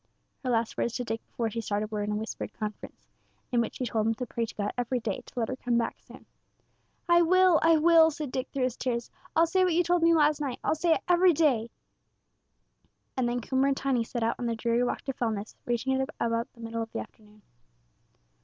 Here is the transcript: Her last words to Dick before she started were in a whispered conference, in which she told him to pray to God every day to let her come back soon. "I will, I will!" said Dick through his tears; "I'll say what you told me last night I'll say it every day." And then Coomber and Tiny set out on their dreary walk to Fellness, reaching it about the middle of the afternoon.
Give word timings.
Her 0.41 0.49
last 0.49 0.79
words 0.79 0.95
to 0.95 1.03
Dick 1.03 1.23
before 1.27 1.51
she 1.51 1.61
started 1.61 1.91
were 1.91 2.01
in 2.01 2.11
a 2.11 2.15
whispered 2.15 2.51
conference, 2.53 3.05
in 3.51 3.61
which 3.61 3.75
she 3.75 3.85
told 3.85 4.07
him 4.07 4.15
to 4.15 4.25
pray 4.25 4.47
to 4.47 4.55
God 4.55 4.73
every 4.75 4.99
day 4.99 5.21
to 5.23 5.33
let 5.39 5.47
her 5.47 5.55
come 5.55 5.77
back 5.77 5.99
soon. 5.99 6.25
"I 7.07 7.21
will, 7.21 7.59
I 7.61 7.77
will!" 7.77 8.09
said 8.09 8.31
Dick 8.31 8.47
through 8.51 8.63
his 8.63 8.75
tears; 8.75 9.11
"I'll 9.35 9.45
say 9.45 9.63
what 9.63 9.75
you 9.75 9.83
told 9.83 10.01
me 10.01 10.15
last 10.15 10.41
night 10.41 10.57
I'll 10.63 10.73
say 10.73 10.95
it 10.95 11.01
every 11.07 11.33
day." 11.33 11.69
And 13.15 13.29
then 13.29 13.41
Coomber 13.41 13.67
and 13.67 13.77
Tiny 13.77 14.03
set 14.03 14.23
out 14.23 14.37
on 14.39 14.47
their 14.47 14.55
dreary 14.55 14.83
walk 14.83 15.03
to 15.03 15.13
Fellness, 15.13 15.53
reaching 15.65 15.93
it 15.93 16.09
about 16.19 16.51
the 16.53 16.61
middle 16.61 16.81
of 16.81 16.91
the 16.91 16.99
afternoon. 17.01 17.43